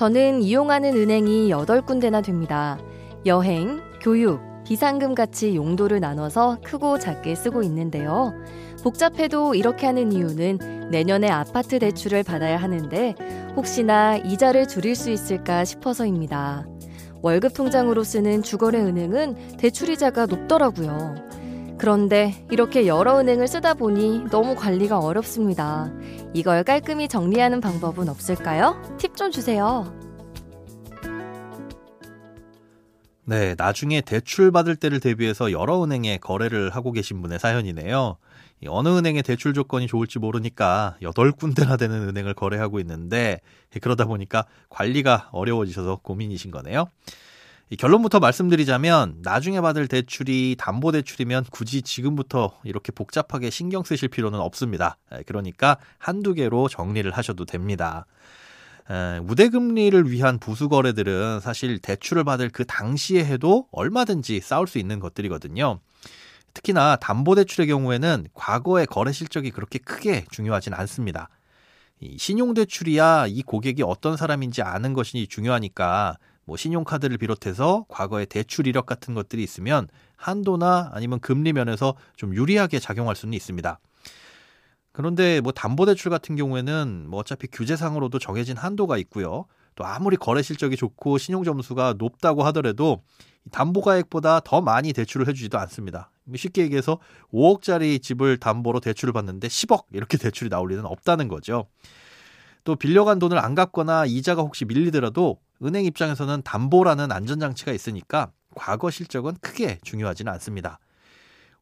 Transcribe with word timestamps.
저는 0.00 0.40
이용하는 0.40 0.96
은행이 0.96 1.50
8군데나 1.50 2.24
됩니다. 2.24 2.78
여행, 3.26 3.82
교육, 4.00 4.40
비상금 4.64 5.14
같이 5.14 5.54
용도를 5.54 6.00
나눠서 6.00 6.60
크고 6.64 6.98
작게 6.98 7.34
쓰고 7.34 7.62
있는데요. 7.64 8.32
복잡해도 8.82 9.54
이렇게 9.54 9.84
하는 9.84 10.10
이유는 10.10 10.88
내년에 10.90 11.28
아파트 11.28 11.78
대출을 11.78 12.22
받아야 12.22 12.56
하는데 12.56 13.14
혹시나 13.56 14.16
이자를 14.16 14.68
줄일 14.68 14.96
수 14.96 15.10
있을까 15.10 15.66
싶어서입니다. 15.66 16.66
월급 17.20 17.52
통장으로 17.52 18.02
쓰는 18.02 18.42
주거래 18.42 18.80
은행은 18.80 19.58
대출 19.58 19.90
이자가 19.90 20.24
높더라고요. 20.24 21.29
그런데 21.80 22.46
이렇게 22.50 22.86
여러 22.86 23.18
은행을 23.18 23.48
쓰다 23.48 23.72
보니 23.72 24.26
너무 24.30 24.54
관리가 24.54 24.98
어렵습니다. 24.98 25.90
이걸 26.34 26.62
깔끔히 26.62 27.08
정리하는 27.08 27.62
방법은 27.62 28.10
없을까요? 28.10 28.96
팁 28.98 29.16
좀 29.16 29.30
주세요. 29.30 29.90
네, 33.24 33.54
나중에 33.56 34.02
대출 34.02 34.50
받을 34.52 34.76
때를 34.76 35.00
대비해서 35.00 35.52
여러 35.52 35.82
은행에 35.82 36.18
거래를 36.18 36.68
하고 36.68 36.92
계신 36.92 37.22
분의 37.22 37.38
사연이네요. 37.38 38.18
어느 38.68 38.88
은행의 38.90 39.22
대출 39.22 39.54
조건이 39.54 39.86
좋을지 39.86 40.18
모르니까 40.18 40.98
8군데나 41.00 41.78
되는 41.78 42.06
은행을 42.08 42.34
거래하고 42.34 42.78
있는데 42.80 43.40
그러다 43.80 44.04
보니까 44.04 44.44
관리가 44.68 45.30
어려워지셔서 45.32 46.00
고민이신 46.02 46.50
거네요. 46.50 46.90
결론부터 47.76 48.18
말씀드리자면 48.18 49.18
나중에 49.22 49.60
받을 49.60 49.86
대출이 49.86 50.56
담보 50.58 50.90
대출이면 50.90 51.44
굳이 51.50 51.82
지금부터 51.82 52.58
이렇게 52.64 52.90
복잡하게 52.90 53.50
신경 53.50 53.84
쓰실 53.84 54.08
필요는 54.08 54.40
없습니다. 54.40 54.98
그러니까 55.26 55.78
한두 55.96 56.34
개로 56.34 56.68
정리를 56.68 57.08
하셔도 57.12 57.44
됩니다. 57.44 58.06
우대금리를 59.22 60.10
위한 60.10 60.40
부수거래들은 60.40 61.38
사실 61.38 61.78
대출을 61.78 62.24
받을 62.24 62.50
그 62.50 62.64
당시에 62.66 63.24
해도 63.24 63.68
얼마든지 63.70 64.40
싸울 64.40 64.66
수 64.66 64.78
있는 64.78 64.98
것들이거든요. 64.98 65.78
특히나 66.54 66.96
담보대출의 66.96 67.68
경우에는 67.68 68.26
과거의 68.34 68.86
거래 68.86 69.12
실적이 69.12 69.52
그렇게 69.52 69.78
크게 69.78 70.24
중요하진 70.32 70.74
않습니다. 70.74 71.28
이 72.00 72.18
신용대출이야 72.18 73.28
이 73.28 73.42
고객이 73.42 73.84
어떤 73.84 74.16
사람인지 74.16 74.62
아는 74.62 74.92
것이 74.92 75.28
중요하니까 75.28 76.16
뭐 76.50 76.56
신용카드를 76.56 77.16
비롯해서 77.16 77.86
과거의 77.88 78.26
대출 78.26 78.66
이력 78.66 78.84
같은 78.84 79.14
것들이 79.14 79.40
있으면 79.40 79.86
한도나 80.16 80.90
아니면 80.92 81.20
금리 81.20 81.52
면에서 81.52 81.94
좀 82.16 82.34
유리하게 82.34 82.80
작용할 82.80 83.14
수는 83.14 83.34
있습니다. 83.34 83.78
그런데 84.90 85.40
뭐 85.40 85.52
담보대출 85.52 86.10
같은 86.10 86.34
경우에는 86.34 87.06
뭐 87.08 87.20
어차피 87.20 87.46
규제상으로도 87.46 88.18
정해진 88.18 88.56
한도가 88.56 88.98
있고요. 88.98 89.44
또 89.76 89.84
아무리 89.84 90.16
거래 90.16 90.42
실적이 90.42 90.74
좋고 90.74 91.18
신용 91.18 91.44
점수가 91.44 91.94
높다고 91.98 92.42
하더라도 92.46 93.04
담보가액보다 93.52 94.40
더 94.40 94.60
많이 94.60 94.92
대출을 94.92 95.28
해주지도 95.28 95.56
않습니다. 95.56 96.10
쉽게 96.34 96.62
얘기해서 96.62 96.98
5억짜리 97.32 98.02
집을 98.02 98.38
담보로 98.38 98.80
대출을 98.80 99.12
받는데 99.12 99.46
10억 99.46 99.84
이렇게 99.92 100.18
대출이 100.18 100.50
나올 100.50 100.70
리는 100.70 100.84
없다는 100.84 101.28
거죠. 101.28 101.68
또 102.64 102.74
빌려간 102.74 103.20
돈을 103.20 103.38
안 103.38 103.54
갚거나 103.54 104.06
이자가 104.06 104.42
혹시 104.42 104.64
밀리더라도 104.64 105.38
은행 105.62 105.84
입장에서는 105.84 106.42
담보라는 106.42 107.12
안전장치가 107.12 107.72
있으니까 107.72 108.30
과거 108.54 108.90
실적은 108.90 109.36
크게 109.40 109.78
중요하지는 109.82 110.32
않습니다. 110.34 110.78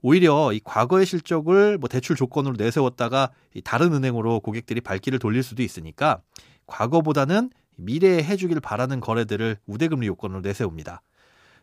오히려 0.01 0.53
이 0.53 0.61
과거의 0.63 1.07
실적을 1.07 1.79
뭐 1.79 1.89
대출 1.89 2.15
조건으로 2.15 2.55
내세웠다가 2.57 3.31
다른 3.65 3.93
은행으로 3.93 4.41
고객들이 4.41 4.81
발길을 4.81 5.19
돌릴 5.19 5.43
수도 5.43 5.63
있으니까 5.63 6.21
과거보다는 6.67 7.51
미래에 7.77 8.23
해주길 8.23 8.61
바라는 8.61 9.01
거래들을 9.01 9.59
우대금리 9.67 10.07
요건으로 10.07 10.41
내세웁니다. 10.41 11.03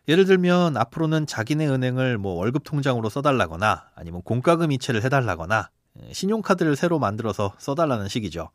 예를 0.08 0.24
들면 0.24 0.76
앞으로는 0.76 1.26
자기네 1.26 1.66
은행을 1.66 2.18
뭐 2.18 2.34
월급 2.34 2.62
통장으로 2.64 3.08
써달라거나 3.08 3.90
아니면 3.94 4.22
공과금 4.22 4.70
이체를 4.72 5.02
해달라거나 5.02 5.70
신용카드를 6.12 6.76
새로 6.76 6.98
만들어서 6.98 7.54
써달라는 7.58 8.08
식이죠. 8.08 8.50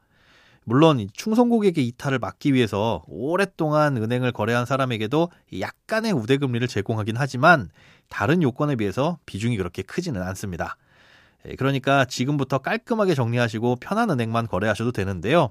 물론 0.64 1.08
충성 1.14 1.50
고객의 1.50 1.86
이탈을 1.88 2.20
막기 2.20 2.54
위해서 2.54 3.04
오랫동안 3.08 3.98
은행을 3.98 4.32
거래한 4.32 4.66
사람에게도 4.66 5.30
약간의 5.60 6.12
우대 6.14 6.38
금리를 6.38 6.68
제공하긴 6.68 7.16
하지만 7.18 7.70
다른 8.10 8.44
요건에 8.44 8.76
비해서 8.76 9.18
비중이 9.26 9.58
그렇게 9.58 9.82
크지는 9.82 10.22
않습니다. 10.22 10.78
그러니까 11.58 12.06
지금부터 12.06 12.60
깔끔하게 12.60 13.16
정리하시고 13.16 13.78
편한 13.78 14.12
은행만 14.12 14.48
거래하셔도 14.48 14.92
되는데요. 14.92 15.50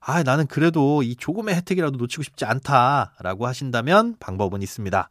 아, 0.00 0.24
나는 0.24 0.48
그래도 0.48 1.04
이 1.04 1.14
조금의 1.14 1.54
혜택이라도 1.54 1.96
놓치고 1.96 2.24
싶지 2.24 2.44
않다라고 2.44 3.46
하신다면 3.46 4.16
방법은 4.18 4.60
있습니다. 4.62 5.08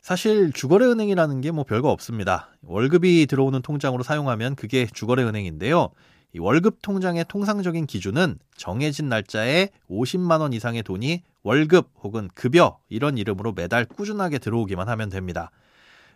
사실 0.00 0.52
주거래 0.52 0.86
은행이라는 0.86 1.40
게 1.42 1.50
뭐 1.50 1.64
별거 1.64 1.90
없습니다. 1.90 2.48
월급이 2.62 3.26
들어오는 3.26 3.60
통장으로 3.60 4.02
사용하면 4.02 4.54
그게 4.54 4.86
주거래 4.86 5.22
은행인데요. 5.24 5.90
이 6.32 6.38
월급 6.38 6.78
통장의 6.82 7.24
통상적인 7.28 7.86
기준은 7.86 8.38
정해진 8.56 9.08
날짜에 9.08 9.70
50만 9.90 10.40
원 10.40 10.52
이상의 10.52 10.82
돈이 10.82 11.22
월급 11.42 11.90
혹은 12.02 12.28
급여 12.34 12.78
이런 12.88 13.18
이름으로 13.18 13.52
매달 13.52 13.84
꾸준하게 13.84 14.38
들어오기만 14.38 14.88
하면 14.88 15.08
됩니다. 15.08 15.50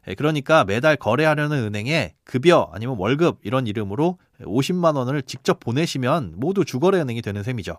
예, 0.09 0.15
그러니까 0.15 0.65
매달 0.65 0.97
거래하려는 0.97 1.65
은행에 1.65 2.15
급여 2.25 2.71
아니면 2.73 2.97
월급 2.99 3.39
이런 3.43 3.67
이름으로 3.67 4.19
50만 4.41 4.97
원을 4.97 5.23
직접 5.23 5.61
보내시면 5.61 6.35
모두 6.37 6.65
주거래 6.65 7.01
은행이 7.01 7.23
되는 7.23 7.43
셈이죠. 7.43 7.77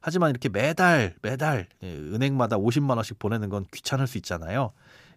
하지만 0.00 0.30
이렇게 0.30 0.48
매달 0.48 1.14
매달 1.22 1.68
예, 1.82 1.88
은행마다 1.88 2.56
50만 2.56 2.96
원씩 2.96 3.18
보내는 3.18 3.48
건 3.48 3.64
귀찮을 3.72 4.06
수 4.06 4.18
있잖아요. 4.18 4.72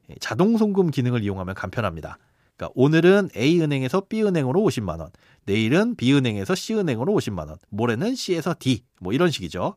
예, 0.10 0.16
자동 0.20 0.58
송금 0.58 0.92
기능을 0.92 1.24
이용하면 1.24 1.56
간편합니다. 1.56 2.18
그러니까 2.58 2.74
오늘은 2.76 3.30
A은행에서 3.36 4.02
B은행으로 4.10 4.60
50만 4.62 5.00
원, 5.00 5.12
내일은 5.46 5.96
B은행에서 5.96 6.56
C은행으로 6.56 7.14
50만 7.14 7.48
원, 7.48 7.58
모레는 7.70 8.16
C에서 8.16 8.56
D 8.58 8.84
뭐 9.00 9.14
이런 9.14 9.30
식이죠. 9.30 9.76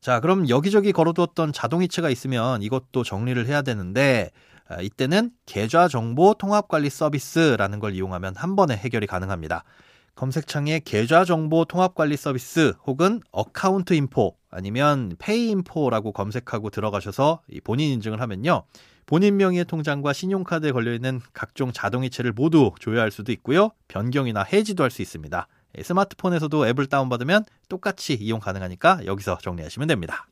자, 0.00 0.20
그럼 0.20 0.48
여기저기 0.48 0.92
걸어두었던 0.92 1.52
자동이체가 1.52 2.10
있으면 2.10 2.62
이것도 2.62 3.04
정리를 3.04 3.46
해야 3.46 3.62
되는데 3.62 4.30
아, 4.68 4.80
이때는 4.80 5.30
계좌 5.46 5.88
정보 5.88 6.34
통합 6.34 6.68
관리 6.68 6.88
서비스라는 6.88 7.78
걸 7.78 7.94
이용하면 7.94 8.34
한 8.36 8.56
번에 8.56 8.76
해결이 8.76 9.06
가능합니다. 9.06 9.64
검색창에 10.14 10.80
계좌 10.84 11.24
정보 11.24 11.64
통합 11.64 11.94
관리 11.94 12.16
서비스 12.16 12.74
혹은 12.86 13.20
Account 13.32 13.94
Info 13.94 14.36
아니면 14.50 15.14
Pay 15.18 15.48
Info라고 15.50 16.12
검색하고 16.12 16.70
들어가셔서 16.70 17.40
본인 17.64 17.92
인증을 17.94 18.20
하면요. 18.20 18.64
본인 19.06 19.36
명의의 19.36 19.64
통장과 19.64 20.12
신용카드에 20.12 20.72
걸려있는 20.72 21.20
각종 21.32 21.72
자동이체를 21.72 22.32
모두 22.32 22.72
조회할 22.78 23.10
수도 23.10 23.32
있고요. 23.32 23.70
변경이나 23.88 24.42
해지도 24.44 24.84
할 24.84 24.90
수 24.90 25.02
있습니다. 25.02 25.48
예, 25.78 25.82
스마트폰에서도 25.82 26.68
앱을 26.68 26.86
다운받으면 26.86 27.44
똑같이 27.68 28.14
이용 28.14 28.40
가능하니까 28.40 29.06
여기서 29.06 29.38
정리하시면 29.38 29.88
됩니다. 29.88 30.26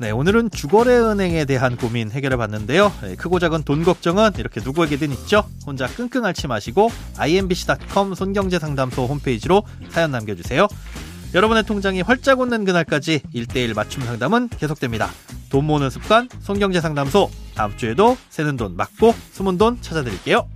네, 0.00 0.12
오늘은 0.12 0.50
주거래 0.52 0.96
은행에 0.96 1.44
대한 1.44 1.76
고민 1.76 2.12
해결해 2.12 2.36
봤는데요. 2.36 2.92
네, 3.02 3.16
크고 3.16 3.40
작은 3.40 3.64
돈 3.64 3.82
걱정은 3.82 4.30
이렇게 4.38 4.60
누구에게든 4.62 5.10
있죠. 5.10 5.44
혼자 5.66 5.88
끙끙 5.88 6.24
앓지 6.24 6.46
마시고 6.46 6.90
imbc.com 7.18 8.14
손경제 8.14 8.60
상담소 8.60 9.06
홈페이지로 9.06 9.64
사연 9.90 10.12
남겨주세요. 10.12 10.68
여러분의 11.34 11.64
통장이 11.64 12.02
활짝 12.02 12.38
웃는 12.38 12.64
그날까지 12.64 13.22
1대1 13.34 13.74
맞춤 13.74 14.04
상담은 14.04 14.50
계속됩니다. 14.50 15.10
돈 15.50 15.64
모으는 15.64 15.90
습관 15.90 16.28
손경제 16.42 16.80
상담소 16.80 17.28
다음 17.56 17.76
주에도 17.76 18.16
새는 18.30 18.56
돈 18.56 18.76
맞고 18.76 19.12
숨은 19.32 19.58
돈 19.58 19.82
찾아드릴게요. 19.82 20.48